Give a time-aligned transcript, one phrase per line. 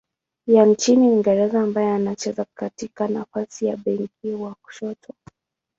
[0.47, 5.13] ya nchini Uingereza ambaye anacheza katika nafasi ya beki wa kushoto.